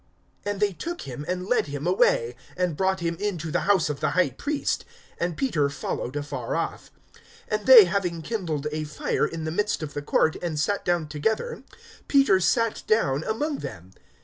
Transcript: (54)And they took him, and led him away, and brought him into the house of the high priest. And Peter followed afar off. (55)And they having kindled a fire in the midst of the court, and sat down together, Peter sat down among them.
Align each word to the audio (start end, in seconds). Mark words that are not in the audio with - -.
(54)And 0.47 0.57
they 0.59 0.73
took 0.73 1.01
him, 1.01 1.23
and 1.27 1.45
led 1.45 1.67
him 1.67 1.85
away, 1.85 2.35
and 2.57 2.75
brought 2.75 3.01
him 3.01 3.15
into 3.19 3.51
the 3.51 3.69
house 3.69 3.87
of 3.87 3.99
the 3.99 4.09
high 4.17 4.31
priest. 4.31 4.83
And 5.19 5.37
Peter 5.37 5.69
followed 5.69 6.15
afar 6.15 6.55
off. 6.55 6.89
(55)And 7.51 7.65
they 7.67 7.83
having 7.83 8.23
kindled 8.23 8.65
a 8.71 8.83
fire 8.83 9.27
in 9.27 9.43
the 9.43 9.51
midst 9.51 9.83
of 9.83 9.93
the 9.93 10.01
court, 10.01 10.37
and 10.41 10.59
sat 10.59 10.83
down 10.83 11.07
together, 11.07 11.61
Peter 12.07 12.39
sat 12.39 12.81
down 12.87 13.23
among 13.25 13.59
them. 13.59 13.91